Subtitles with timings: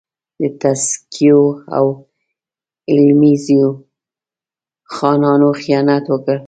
[0.39, 1.41] د ترکزیو
[1.77, 1.85] او
[2.87, 3.67] حلیمزیو
[4.93, 6.37] خانانو خیانت وکړ.